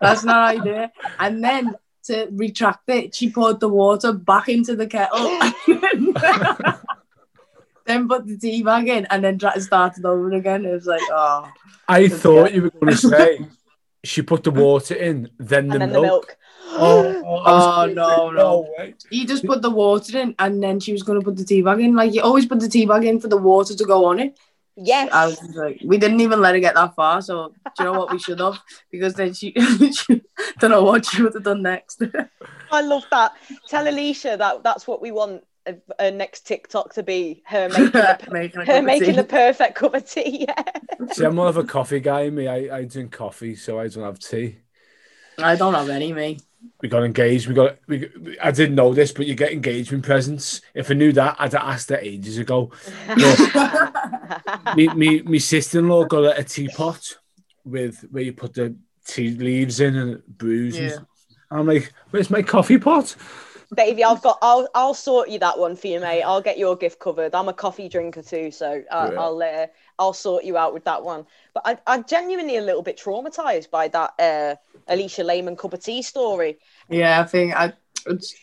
[0.00, 4.12] that's not how you do it." And then to retract it, she poured the water
[4.12, 5.38] back into the kettle.
[7.86, 10.64] Then put the tea bag in and then tried to start it over again.
[10.64, 11.50] It was like, oh,
[11.86, 12.54] I thought good.
[12.54, 13.46] you were going to say
[14.02, 16.02] she put the water in, then the then milk.
[16.02, 16.36] the milk.
[16.76, 18.74] Oh, I Oh, no, say, no.
[18.78, 18.94] way.
[19.10, 21.62] He just put the water in and then she was going to put the tea
[21.62, 21.94] bag in.
[21.94, 24.38] Like, you always put the tea bag in for the water to go on it.
[24.76, 25.10] yes.
[25.12, 27.22] I was like, we didn't even let her get that far.
[27.22, 28.60] So, do you know what we should have?
[28.90, 29.52] Because then she,
[29.92, 30.22] she
[30.58, 32.02] don't know what she would have done next.
[32.70, 33.32] I love that.
[33.68, 37.90] Tell Alisha that that's what we want a, a next TikTok to be her making
[37.92, 40.46] the, making her making the perfect cup of tea.
[40.48, 40.62] Yeah.
[41.12, 42.28] See, I'm more of a coffee guy.
[42.30, 44.58] Me, I, I drink coffee, so I don't have tea.
[45.38, 46.38] I don't have any, me.
[46.80, 47.48] we got engaged.
[47.48, 47.78] We got.
[47.86, 48.10] We,
[48.42, 50.60] I didn't know this, but you get engagement presents.
[50.74, 52.72] If I knew that, I'd have asked her ages ago.
[54.76, 57.18] me, me, me sister-in-law got a, a teapot
[57.64, 60.78] with where you put the tea leaves in and brews.
[60.78, 60.96] Yeah.
[61.50, 63.16] And I'm like, where's my coffee pot?
[63.74, 64.38] Davie, I've got.
[64.42, 66.22] I'll I'll sort you that one for you, mate.
[66.22, 67.34] I'll get your gift covered.
[67.34, 69.66] I'm a coffee drinker too, so uh, I'll uh,
[69.98, 71.26] I'll sort you out with that one.
[71.54, 74.56] But I, I'm genuinely a little bit traumatized by that uh,
[74.92, 76.58] Alisha Lehmann cup of tea story.
[76.88, 77.72] Yeah, I think I,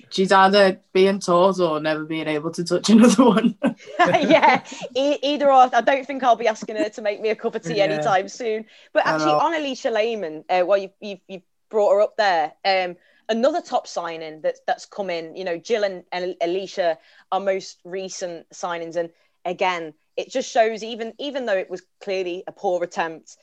[0.10, 3.58] she's either being taught or never being able to touch another one.
[4.00, 4.64] yeah,
[4.96, 5.70] e- either or.
[5.74, 7.86] I don't think I'll be asking her to make me a cup of tea yeah.
[7.86, 8.66] anytime soon.
[8.94, 12.54] But actually, on Alisha Lehmann, uh, well, you've, you've, you've brought her up there.
[12.66, 12.98] Um,
[13.30, 15.36] another top signing that's that's come in.
[15.36, 16.98] You know, Jill and, and Alisha
[17.32, 19.10] are most recent signings, and
[19.46, 23.38] again, it just shows even even though it was clearly a poor attempt,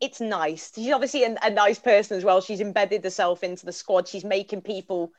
[0.00, 0.72] it's nice.
[0.74, 2.40] She's obviously a, a nice person as well.
[2.40, 4.08] She's embedded herself into the squad.
[4.08, 5.12] She's making people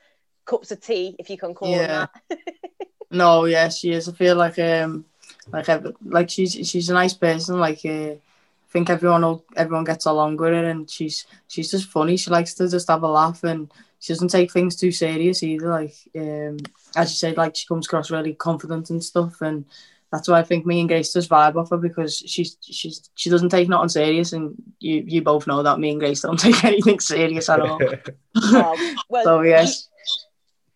[0.44, 2.06] cups of tea, if you can call yeah.
[2.28, 2.38] that.
[3.10, 4.08] no, yeah, she is.
[4.08, 5.04] I feel like um
[5.52, 5.68] like
[6.04, 7.58] like she's she's a nice person.
[7.58, 12.16] Like uh, I think everyone everyone gets along with her, and she's she's just funny.
[12.16, 13.70] She likes to just have a laugh, and
[14.00, 15.68] she doesn't take things too serious either.
[15.68, 16.58] Like um,
[16.96, 19.64] as you said, like she comes across really confident and stuff, and
[20.10, 23.30] that's why I think me and Grace just vibe off her because she's she's she
[23.30, 26.64] doesn't take nothing serious, and you you both know that me and Grace don't take
[26.64, 27.78] anything serious at all.
[28.36, 29.89] oh, well, so yes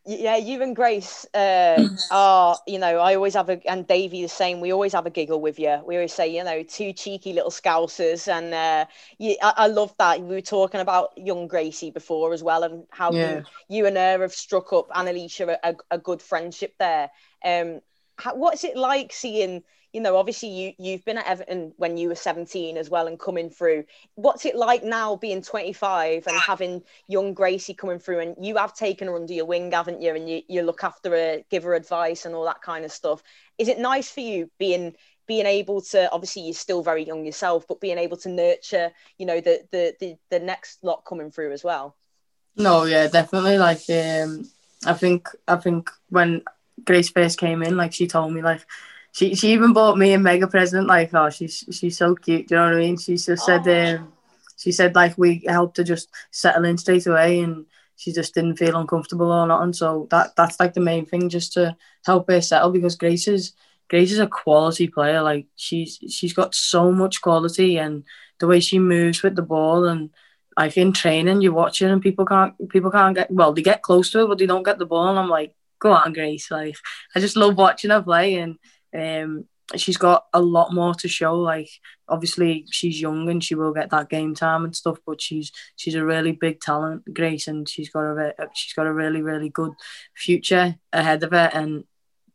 [0.06, 4.28] yeah, you and Grace uh, are, you know, I always have a, and Davey the
[4.28, 4.60] same.
[4.60, 5.80] We always have a giggle with you.
[5.86, 8.86] We always say, you know, two cheeky little scousers, and uh,
[9.18, 10.20] you, I, I, love that.
[10.20, 13.36] We were talking about young Gracie before as well, and how yeah.
[13.36, 17.10] you, you and her have struck up, and Alisha, a, a good friendship there.
[17.42, 17.80] Um,
[18.16, 19.62] how, what's it like seeing
[19.94, 23.18] you know, obviously you you've been at Everton when you were 17 as well and
[23.18, 23.84] coming through.
[24.16, 28.74] What's it like now being 25 and having young Gracie coming through and you have
[28.74, 30.16] taken her under your wing, haven't you?
[30.16, 33.22] And you, you look after her, give her advice and all that kind of stuff.
[33.56, 34.96] Is it nice for you being
[35.28, 39.26] being able to obviously you're still very young yourself, but being able to nurture, you
[39.26, 41.94] know, the the the, the next lot coming through as well?
[42.56, 43.58] No, yeah, definitely.
[43.58, 44.50] Like um
[44.84, 46.42] I think I think when
[46.84, 48.66] Grace first came in, like she told me like
[49.14, 50.88] she she even bought me a mega present.
[50.88, 52.48] Like, oh, she's she's so cute.
[52.48, 52.98] Do you know what I mean?
[52.98, 54.12] She just said, um,
[54.56, 58.56] she said like we helped her just settle in straight away, and she just didn't
[58.56, 59.72] feel uncomfortable or nothing.
[59.72, 63.52] So that that's like the main thing, just to help her settle because Grace is
[63.88, 65.22] Grace is a quality player.
[65.22, 68.02] Like she's she's got so much quality, and
[68.40, 70.10] the way she moves with the ball and
[70.56, 73.82] like in training, you watch it and people can't people can't get well, they get
[73.82, 75.08] close to it, but they don't get the ball.
[75.08, 76.50] And I'm like, go on, Grace.
[76.50, 76.74] Like
[77.14, 78.58] I just love watching her play, and
[78.94, 81.38] um, she's got a lot more to show.
[81.38, 81.68] Like
[82.08, 85.94] obviously she's young and she will get that game time and stuff, but she's she's
[85.94, 89.72] a really big talent, Grace, and she's got a she's got a really really good
[90.14, 91.50] future ahead of her.
[91.52, 91.84] And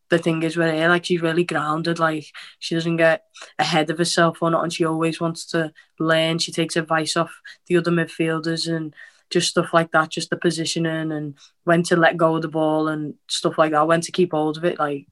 [0.10, 2.00] the thing is with her, like she's really grounded.
[2.00, 2.26] Like
[2.60, 3.26] she doesn't get
[3.58, 6.40] ahead of herself or not, and she always wants to learn.
[6.40, 7.32] She takes advice off
[7.68, 8.94] the other midfielders and
[9.30, 12.88] just stuff like that, just the positioning and when to let go of the ball
[12.88, 14.80] and stuff like that, when to keep hold of it.
[14.80, 15.06] Like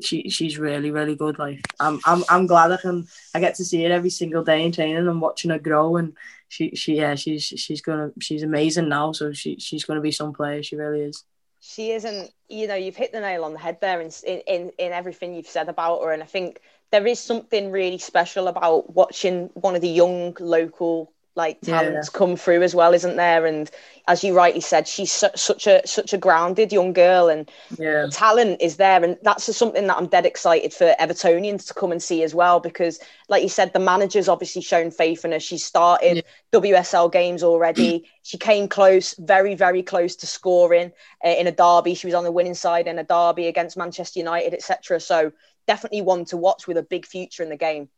[0.00, 1.38] she she's really really good.
[1.38, 4.64] Like I'm I'm I'm glad I can I get to see her every single day
[4.64, 5.96] in training and watching her grow.
[5.96, 6.16] And
[6.48, 9.12] she she yeah she's she's gonna she's amazing now.
[9.12, 10.62] So she she's gonna be some player.
[10.62, 11.24] She really is.
[11.60, 12.30] She isn't.
[12.48, 15.48] You know, you've hit the nail on the head there in in in everything you've
[15.48, 16.12] said about her.
[16.12, 21.12] And I think there is something really special about watching one of the young local
[21.36, 22.18] like talents yeah.
[22.18, 23.44] come through as well, isn't there?
[23.44, 23.70] And
[24.08, 28.06] as you rightly said, she's su- such a such a grounded young girl, and yeah.
[28.10, 32.02] talent is there, and that's something that I'm dead excited for Evertonians to come and
[32.02, 32.58] see as well.
[32.58, 35.40] Because, like you said, the manager's obviously shown faith in her.
[35.40, 36.60] She started yeah.
[36.60, 38.08] WSL games already.
[38.22, 40.90] she came close, very very close to scoring
[41.24, 41.94] uh, in a derby.
[41.94, 45.00] She was on the winning side in a derby against Manchester United, etc.
[45.00, 45.32] So
[45.66, 47.88] definitely one to watch with a big future in the game.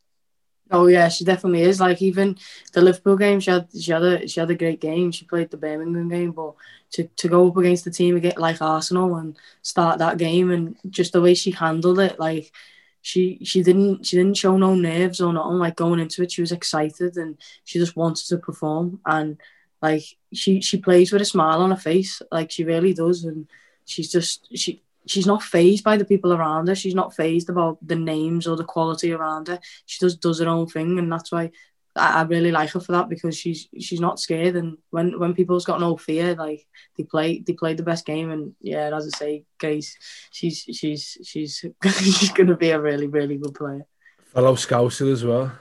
[0.71, 1.81] Oh yeah, she definitely is.
[1.81, 2.37] Like even
[2.73, 5.11] the Liverpool game, she had she had a she had a great game.
[5.13, 6.55] She played the Birmingham game, but
[6.93, 10.77] to, to go up against the team again like Arsenal and start that game and
[10.91, 12.53] just the way she handled it, like
[13.01, 15.59] she she didn't she didn't show no nerves or nothing.
[15.59, 19.01] Like going into it, she was excited and she just wanted to perform.
[19.07, 19.41] And
[19.81, 20.03] like
[20.35, 23.25] she she plays with a smile on her face, like she really does.
[23.25, 23.49] And
[23.87, 26.75] she's just she she's not phased by the people around her.
[26.75, 29.59] She's not phased about the names or the quality around her.
[29.87, 31.51] She just does her own thing, and that's why
[31.97, 34.57] I, I really like her for that because she's she's not scared.
[34.57, 36.67] And when when people's got no fear, like
[36.97, 38.31] they play they play the best game.
[38.31, 39.97] And yeah, as I say, guys,
[40.31, 43.87] she's she's she's she's gonna be a really really good player.
[44.33, 45.53] Fellow Scouser as well.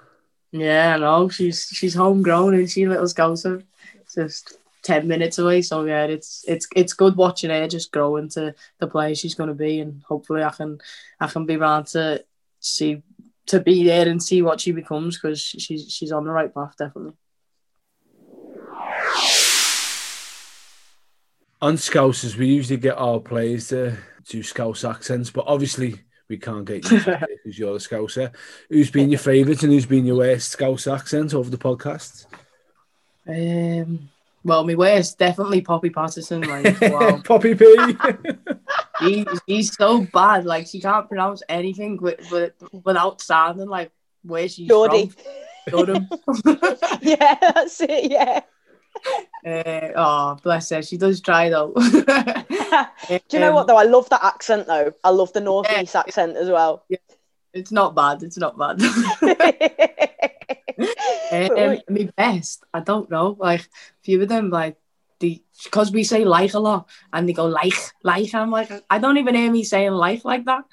[0.51, 1.29] Yeah, I know.
[1.29, 3.63] She's she's homegrown and she little Scouser.
[4.13, 5.61] Just 10 minutes away.
[5.61, 9.49] So yeah, it's it's it's good watching her just grow into the player she's going
[9.49, 10.79] to be, and hopefully I can
[11.19, 12.23] I can be around to
[12.59, 13.03] see
[13.47, 16.75] to be there and see what she becomes because she's she's on the right path
[16.77, 17.13] definitely.
[21.61, 26.65] on Scousers, we usually get our players to do Scouse accents, but obviously we can't
[26.65, 28.31] get you because you're a Scouser.
[28.69, 32.25] Who's been your favourite and who's been your worst Scouse accent over the podcast?
[33.27, 34.09] Um,
[34.43, 36.45] well, my worst definitely Poppy Pattinson.
[36.45, 37.21] Like, wow.
[37.23, 37.97] Poppy P.
[39.01, 40.45] he, he's so bad.
[40.45, 43.91] Like, she can't pronounce anything with, with, without sounding like
[44.23, 45.07] where she's Geordie.
[45.07, 45.23] from.
[45.69, 46.07] Durham.
[47.01, 48.11] yeah, that's it.
[48.11, 48.41] Yeah.
[49.45, 50.81] Uh, oh, bless her.
[50.81, 51.73] She does try though.
[51.73, 53.77] Do you know what though?
[53.77, 54.93] I love that accent though.
[55.03, 55.99] I love the northeast Yeah.
[55.99, 56.85] accent as well.
[57.53, 58.23] It's not bad.
[58.23, 58.81] It's not bad.
[60.79, 63.35] Um, my best, I don't know.
[63.39, 64.77] Like a few of them, like
[65.19, 68.33] the because we say like a lot, and they go like like.
[68.33, 70.65] I'm like, I don't even hear me saying like like that,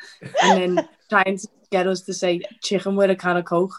[0.43, 3.75] and then trying to get us to say chicken with a can of coke.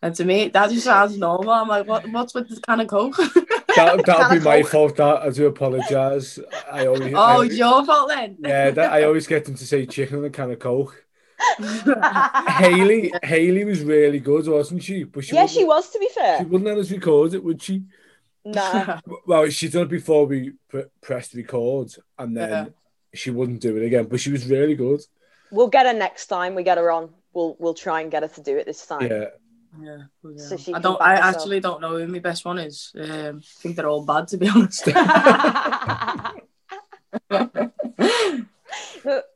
[0.00, 1.50] And to me, that just sounds normal.
[1.50, 3.16] I'm like, what, what's with this can of coke?
[3.16, 4.96] that, that'll be my fault.
[4.96, 6.38] That I do apologise.
[6.70, 8.36] I always, oh, I, it's your fault then.
[8.38, 11.04] yeah, that, I always get them to say chicken and a can of coke.
[12.58, 15.04] Hayley, Hayley was really good, wasn't she?
[15.04, 15.90] But she yeah, she was.
[15.90, 17.84] To be fair, She fair, wouldn't let us record it, would she?
[18.44, 19.00] nah.
[19.26, 22.66] Well, she done it before we pr- pressed record, and then Yeah.
[23.14, 24.06] she wouldn't do it again.
[24.06, 25.00] But she was really good.
[25.50, 27.10] We'll get her next time we get her on.
[27.32, 29.02] We'll we'll try and get her to do it this time.
[29.02, 29.26] Yeah,
[29.80, 30.44] Yeah, yeah.
[30.48, 31.00] So she I don't.
[31.00, 31.34] I herself.
[31.36, 32.92] actually don't know who my best one is.
[32.98, 34.88] Um, I think they're all bad, to be honest.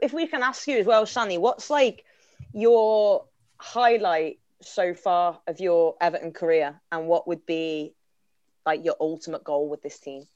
[0.01, 2.05] If we can ask you as well, Sunny, what's like
[2.53, 3.25] your
[3.59, 7.95] highlight so far of your Everton career, and what would be
[8.65, 10.27] like your ultimate goal with this team?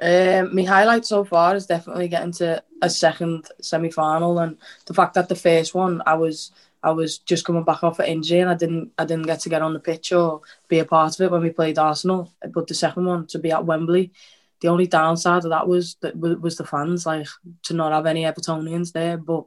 [0.00, 4.94] Um, my highlight so far is definitely getting to a second semi final, and the
[4.94, 8.40] fact that the first one I was I was just coming back off an injury
[8.40, 11.14] and I didn't I didn't get to get on the pitch or be a part
[11.14, 12.32] of it when we played Arsenal.
[12.52, 14.12] But the second one to be at Wembley,
[14.60, 17.26] the only downside of that was that was the fans, like
[17.64, 19.18] to not have any Evertonians there.
[19.18, 19.44] But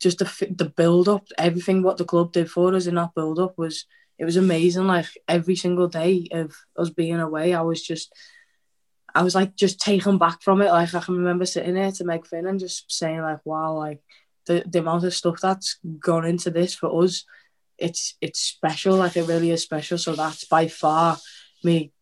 [0.00, 3.38] just the the build up, everything what the club did for us in that build
[3.38, 3.86] up was
[4.18, 4.86] it was amazing.
[4.86, 8.12] Like every single day of us being away, I was just
[9.14, 10.70] I was like just taken back from it.
[10.70, 14.00] Like I can remember sitting there to Meg Finnigan just saying like, wow, like
[14.46, 17.24] the, the amount of stuff that's gone into this for us,
[17.78, 18.96] it's it's special.
[18.96, 19.98] Like it really is special.
[19.98, 21.18] So that's by far
[21.64, 21.92] me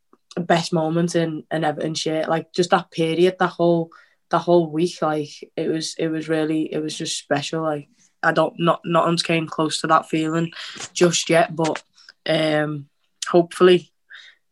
[0.40, 2.28] best moment in in Everton shirt.
[2.28, 3.90] Like just that period, that whole
[4.30, 7.62] that whole week, like it was it was really it was just special.
[7.62, 7.88] Like
[8.22, 10.52] I don't not not one's came close to that feeling
[10.92, 11.82] just yet, but
[12.28, 12.88] um
[13.28, 13.92] hopefully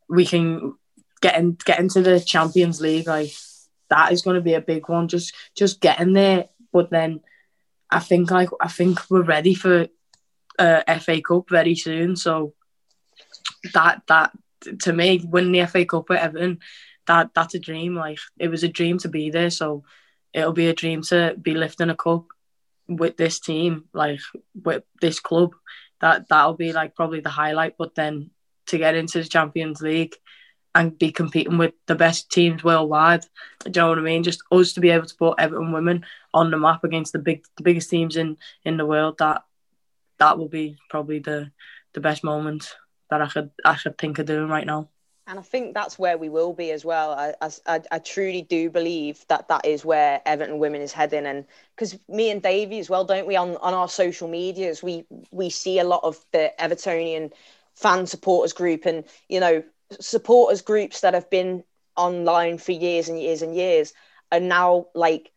[0.08, 0.74] we can
[1.20, 3.06] get in, get into the Champions League.
[3.06, 3.32] Like
[3.90, 5.08] that is going to be a big one.
[5.08, 7.20] Just just getting there, but then
[7.90, 9.88] I think like I think we're ready for
[10.58, 12.16] uh, FA Cup very soon.
[12.16, 12.54] So
[13.72, 14.32] that that
[14.80, 16.60] to me, winning the FA Cup at Everton,
[17.06, 17.94] that that's a dream.
[17.94, 19.50] Like it was a dream to be there.
[19.50, 19.84] So
[20.32, 22.26] it'll be a dream to be lifting a cup
[22.88, 24.20] with this team, like
[24.62, 25.54] with this club.
[26.00, 27.76] That that'll be like probably the highlight.
[27.78, 28.30] But then
[28.66, 30.16] to get into the Champions League
[30.74, 33.22] and be competing with the best teams worldwide.
[33.64, 34.24] Do you know what I mean?
[34.24, 37.44] Just us to be able to put Everton women on the map against the big,
[37.56, 39.18] the biggest teams in in the world.
[39.18, 39.44] That
[40.18, 41.52] that will be probably the
[41.92, 42.74] the best moment
[43.10, 44.88] that I could I could think of doing right now.
[45.26, 47.12] And I think that's where we will be as well.
[47.12, 47.34] I,
[47.66, 51.24] I, I- truly do believe that that is where Everton Women is heading.
[51.24, 55.06] And because me and Davie as well, don't we, on, on our social medias, we,
[55.30, 57.32] we see a lot of the Evertonian
[57.74, 59.62] fan supporters group and, you know,
[59.98, 61.64] supporters groups that have been
[61.96, 63.94] online for years and years and years
[64.30, 65.30] are now like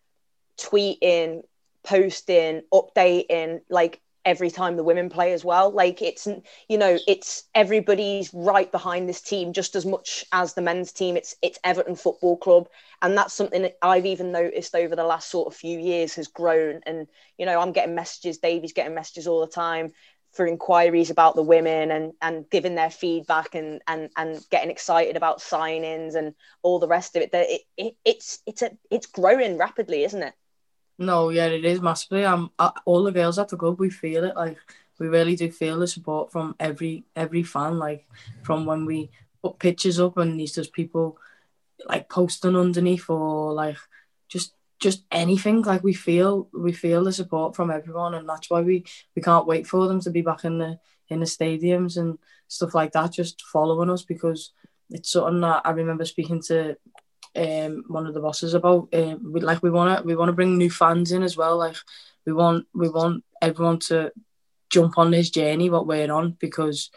[0.58, 1.43] tweeting,
[1.84, 5.72] posting, updating, like every time the women play as well.
[5.72, 6.28] Like it's
[6.68, 11.16] you know it's everybody's right behind this team just as much as the men's team.
[11.16, 12.68] It's it's Everton Football Club,
[13.02, 16.28] and that's something that I've even noticed over the last sort of few years has
[16.28, 16.82] grown.
[16.86, 19.94] And you know I'm getting messages, Davie's getting messages all the time
[20.34, 25.16] for inquiries about the women and and giving their feedback and and and getting excited
[25.16, 27.32] about signings and all the rest of it.
[27.32, 30.34] That it, it it's it's a it's growing rapidly, isn't it?
[30.99, 32.25] No, yeah, it is massively.
[32.25, 34.36] Um, uh, all the girls at the club, we feel it.
[34.36, 34.57] Like
[34.99, 37.77] we really do feel the support from every every fan.
[37.77, 38.07] Like
[38.43, 39.12] from when we
[39.43, 41.17] put pictures up and there's just people
[41.88, 43.77] like posting underneath or like
[44.27, 45.62] just just anything.
[45.62, 48.83] Like we feel we feel the support from everyone, and that's why we
[49.15, 50.79] we can't wait for them to be back in the
[51.10, 52.17] in the stadiums and
[52.48, 53.13] stuff like that.
[53.13, 54.52] Just following us because
[54.89, 56.77] it's something that I remember speaking to
[57.38, 60.33] um one of the bosses about um, we like we want to we want to
[60.33, 61.75] bring new fans in as well like
[62.25, 64.12] we want we want everyone to
[64.69, 66.90] jump on this journey what we're on because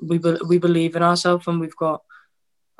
[0.00, 2.02] we be, we believe in ourselves and we've got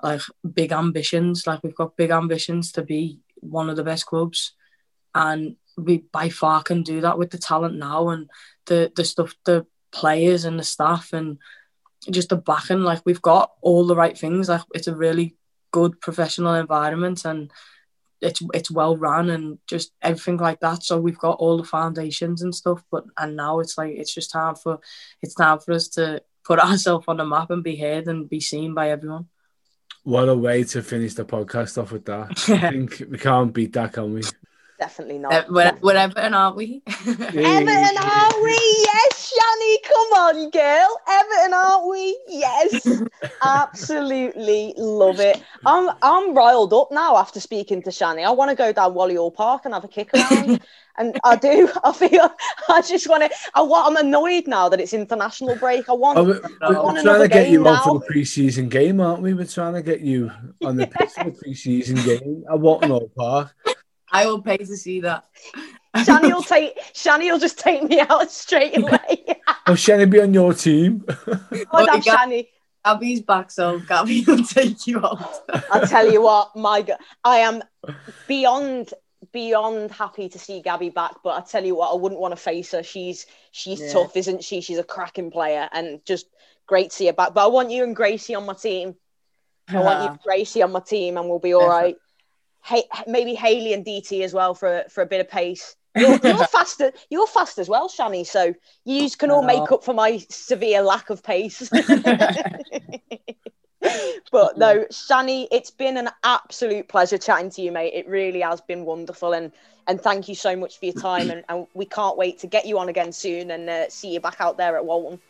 [0.02, 0.20] like
[0.52, 4.52] big ambitions like we've got big ambitions to be one of the best clubs,
[5.14, 8.30] and we by far can do that with the talent now and
[8.66, 11.38] the the stuff, the players and the staff and
[12.10, 12.82] just the backing.
[12.82, 14.48] Like we've got all the right things.
[14.48, 15.36] Like it's a really
[15.76, 17.52] good professional environment and
[18.22, 20.82] it's it's well run and just everything like that.
[20.82, 22.82] So we've got all the foundations and stuff.
[22.90, 24.78] But and now it's like it's just time for
[25.20, 28.40] it's time for us to put ourselves on the map and be heard and be
[28.40, 29.26] seen by everyone.
[30.02, 32.30] What a way to finish the podcast off with that.
[32.48, 34.22] I think we can't beat that, can we?
[34.78, 35.32] Definitely not.
[35.32, 36.82] Uh, we're, we're Everton, aren't we?
[36.88, 38.84] Everton, aren't we?
[38.84, 41.00] Yes, Shani, come on, girl.
[41.08, 42.18] Everton, aren't we?
[42.28, 43.02] Yes,
[43.42, 45.42] absolutely love it.
[45.64, 48.26] I'm I'm riled up now after speaking to Shani.
[48.26, 50.60] I want to go down Walton Hall Park and have a kick around.
[50.98, 51.70] and I do.
[51.82, 52.30] I feel.
[52.68, 53.30] I just want to.
[53.54, 53.86] I want.
[53.86, 55.88] I'm annoyed now that it's international break.
[55.88, 56.18] I want.
[56.18, 57.82] Oh, we're, I we're want trying to get game you on now.
[57.82, 59.32] for the pre-season game, aren't we?
[59.32, 60.30] We're trying to get you
[60.62, 63.54] on the pitch for the pre-season game at Walton Park.
[64.12, 65.24] I will pay to see that.
[65.96, 66.76] Shani will take.
[66.94, 69.24] Shani will just take me out straight away.
[69.66, 71.04] Oh, Shannon be on your team.
[71.08, 72.48] I'd Well, have you got- Shani.
[72.84, 75.40] Gabby's back, so Gabby will take you out.
[75.72, 77.62] I'll tell you what, my God, I am
[78.28, 78.94] beyond
[79.32, 81.16] beyond happy to see Gabby back.
[81.24, 82.84] But I tell you what, I wouldn't want to face her.
[82.84, 83.92] She's she's Yeah.
[83.92, 84.60] tough, isn't she?
[84.60, 86.26] She's a cracking player, and just
[86.68, 87.34] great to see her back.
[87.34, 88.94] But I want you and Gracie on my team.
[89.68, 91.96] I want you and Gracie on my team, and we'll be all right.
[92.66, 95.76] Hey, maybe Hayley and DT as well for for a bit of pace.
[95.96, 96.92] You're, you're faster.
[97.08, 98.26] You're fast as well, Shani.
[98.26, 98.52] So
[98.84, 101.70] you can all make up for my severe lack of pace.
[104.30, 107.92] but no, Shani, it's been an absolute pleasure chatting to you, mate.
[107.94, 109.52] It really has been wonderful, and
[109.86, 111.30] and thank you so much for your time.
[111.30, 114.20] And, and we can't wait to get you on again soon and uh, see you
[114.20, 115.20] back out there at Walton.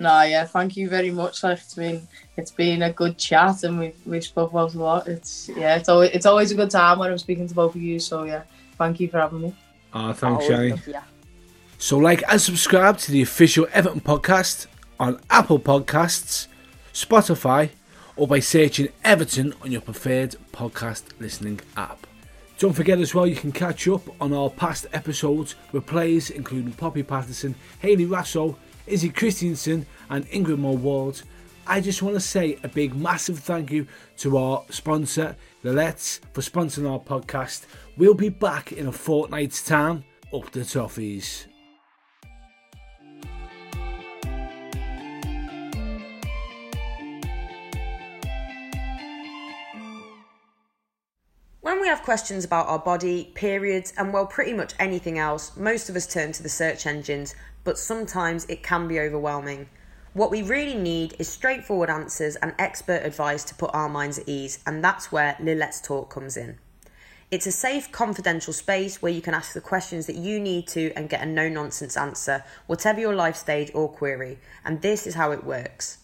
[0.00, 1.42] No, yeah, thank you very much.
[1.42, 5.08] Like it's been it's been a good chat and we've we've spoke about a lot.
[5.08, 7.82] It's yeah, it's always it's always a good time when I'm speaking to both of
[7.82, 7.98] you.
[7.98, 8.42] So yeah,
[8.76, 9.54] thank you for having me.
[9.92, 10.70] Ah, thanks, Oh, Shani.
[10.70, 11.00] love ya.
[11.78, 14.66] So, like and subscribe to the official Everton podcast
[15.00, 16.46] on Apple Podcasts,
[16.92, 17.70] Spotify,
[18.16, 22.06] or by searching Everton on your preferred podcast listening app.
[22.58, 26.72] Don't forget as well, you can catch up on our past episodes with players including
[26.72, 28.56] Poppy Pattinson, Hayley Raso,
[28.88, 31.22] Izzy Christiansen, and Ingrid Moe Wold.
[31.66, 33.86] I just want to say a big, massive thank you
[34.18, 37.66] to our sponsor, Lil-Lets, for sponsoring our podcast.
[37.98, 40.04] We'll be back in a fortnight's time.
[40.32, 41.46] Up the toffees.
[51.60, 55.90] When we have questions about our body, periods, and well, pretty much anything else, most
[55.90, 57.34] of us turn to the search engines,
[57.68, 59.68] but sometimes it can be overwhelming.
[60.14, 64.26] What we really need is straightforward answers and expert advice to put our minds at
[64.26, 66.56] ease, and that's where Lil-Lets Talk comes in.
[67.30, 70.94] It's a safe, confidential space where you can ask the questions that you need to
[70.96, 75.16] and get a no nonsense answer, whatever your life stage or query, and this is
[75.16, 75.98] how it works.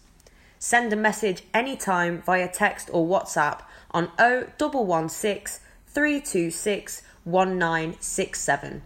[0.59, 8.83] Send a message anytime via text or WhatsApp on 0116 326 1967.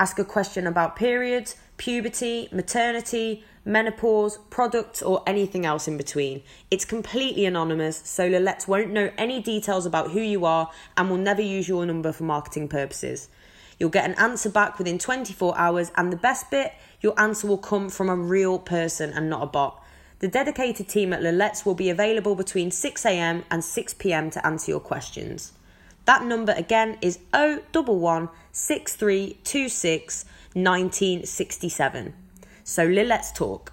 [0.00, 6.42] Ask a question about periods, puberty, maternity, menopause, products, or anything else in between.
[6.70, 11.16] It's completely anonymous, so Lilette won't know any details about who you are and will
[11.16, 13.28] never use your number for marketing purposes.
[13.78, 17.58] You'll get an answer back within 24 hours, and the best bit, your answer will
[17.58, 19.82] come from a real person and not a bot.
[20.20, 24.80] The dedicated team at Lil-Lets will be available between 6am and 6pm to answer your
[24.80, 25.52] questions.
[26.04, 30.24] That number again is 011 6326
[30.54, 32.14] 1967.
[32.64, 33.71] So let's talk.